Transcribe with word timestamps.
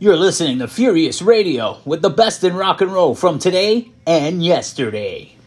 You're 0.00 0.16
listening 0.16 0.60
to 0.60 0.68
Furious 0.68 1.20
Radio 1.20 1.80
with 1.84 2.02
the 2.02 2.08
best 2.08 2.44
in 2.44 2.54
rock 2.54 2.80
and 2.80 2.92
roll 2.92 3.16
from 3.16 3.40
today 3.40 3.90
and 4.06 4.44
yesterday. 4.44 5.37